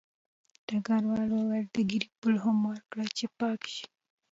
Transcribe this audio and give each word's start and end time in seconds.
ډګروال 0.67 1.29
وویل 1.33 1.67
د 1.75 1.77
ږیرې 1.89 2.09
پل 2.19 2.35
هم 2.43 2.57
ورکړه 2.69 3.05
چې 3.17 3.25
پاک 3.39 3.61
شي 3.73 3.85